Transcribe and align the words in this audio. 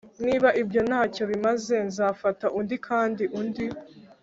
niba 0.25 0.49
ibyo 0.61 0.81
ntacyo 0.89 1.23
bimaze 1.31 1.75
nzafata 1.87 2.45
undi, 2.59 2.75
kandi 2.87 3.23
undi 3.39 3.65